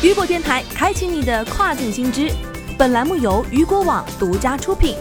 [0.00, 2.30] 雨果电台开启你的跨境新知。
[2.78, 4.94] 本栏目由雨果网独家出品。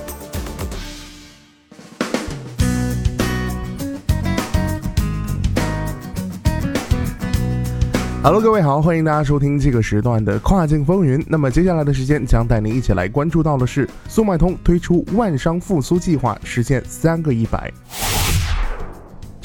[8.23, 11.23] Hello，各位好，欢迎大家收听这个时段的跨境风云。
[11.27, 17.71] 那么接下来的时间将带您一起来关注到的是，速卖通推出万商复苏计划，实现三个一百。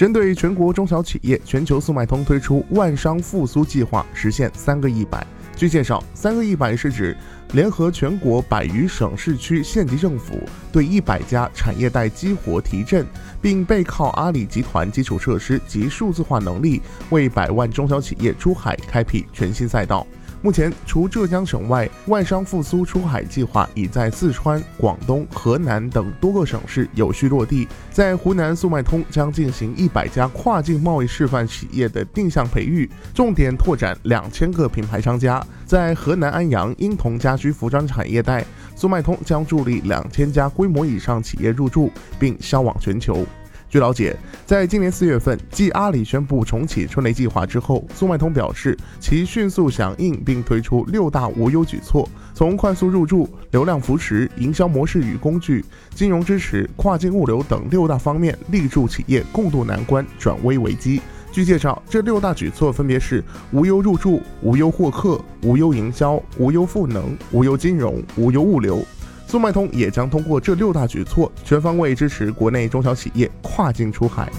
[0.03, 5.25] 针对全国中小企业，全球速卖通推出万商复苏计划，实现三个一百。
[5.55, 7.17] 据介绍，三个一百是指
[7.53, 10.41] 联合全国百余省市区县级政府，
[10.73, 13.07] 对一百家产业带激活提振，
[13.41, 20.05] 并背靠阿里集团基础设施及数字化能力，为百万中小企业出海开辟全新赛道。
[20.45, 27.69] 目前，除浙江省外，外商复苏出海计划已在四川、广东、河南等多个省市有序落地。
[27.93, 35.41] 在湖南，速卖通将进行一百家跨境贸易示范企业的定向培育，重点拓展两千个品牌商家。
[35.65, 43.25] 在河南安阳婴童家居服装产业带，速卖通将助力两千家规模以上企业入驻，并销往全球。
[43.73, 61.01] 据了解，在今年四月份，继阿里宣布重启春雷计划之后，速卖通表示其迅速响应并推出六大无忧举措，从快速入驻、流量扶持、营销模式与工具、金融支持、跨境物流等六大方面，力助企业共度难关、转危为机。
[61.33, 68.85] 据介绍，这六大举措分别是无忧入驻、无忧获客、无忧营销、无忧赋能、无忧金融、无忧物流。
[69.33, 74.31] 速卖通也将通过这六大举措，全方位支持国内中小企业跨境出海。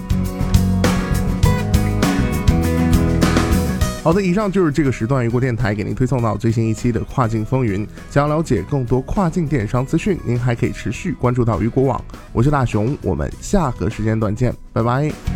[4.04, 7.84] 好的，以上就是这个时段雨果电台给您推送到最新一期的跨境风云。
[8.08, 12.00] 想要了解更多跨境电商资讯，您还可以持续关注到雨果网。
[12.32, 15.33] 我是大熊，我们下个时间段见，拜拜。